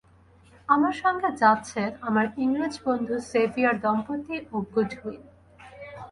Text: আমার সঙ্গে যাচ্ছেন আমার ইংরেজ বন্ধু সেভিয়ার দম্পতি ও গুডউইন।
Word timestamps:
আমার 0.69 0.95
সঙ্গে 1.03 1.29
যাচ্ছেন 1.41 1.89
আমার 2.07 2.25
ইংরেজ 2.43 2.75
বন্ধু 2.85 3.15
সেভিয়ার 3.31 3.75
দম্পতি 3.83 4.37
ও 4.53 4.55
গুডউইন। 4.73 5.21